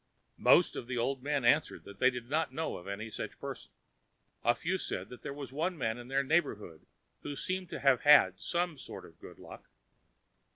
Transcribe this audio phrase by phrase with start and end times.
[0.39, 3.69] Most of the old men answered that they did not know of any such person.
[4.43, 6.87] A few said that there was one man in their neighborhood
[7.21, 9.69] who seemed to have had some sort of good luck.